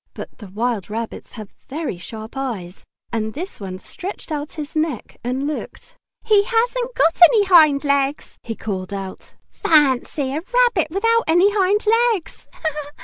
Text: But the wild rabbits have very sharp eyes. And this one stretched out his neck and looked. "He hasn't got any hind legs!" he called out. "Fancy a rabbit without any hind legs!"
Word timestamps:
But 0.15 0.39
the 0.39 0.47
wild 0.47 0.89
rabbits 0.89 1.33
have 1.33 1.53
very 1.69 1.99
sharp 1.99 2.35
eyes. 2.35 2.83
And 3.13 3.35
this 3.35 3.59
one 3.59 3.77
stretched 3.77 4.31
out 4.31 4.53
his 4.53 4.75
neck 4.75 5.17
and 5.23 5.45
looked. 5.45 5.95
"He 6.23 6.43
hasn't 6.43 6.95
got 6.95 7.21
any 7.25 7.43
hind 7.45 7.83
legs!" 7.83 8.35
he 8.41 8.55
called 8.55 8.95
out. 8.95 9.35
"Fancy 9.51 10.33
a 10.35 10.41
rabbit 10.51 10.89
without 10.89 11.25
any 11.27 11.51
hind 11.51 11.85
legs!" 12.15 12.47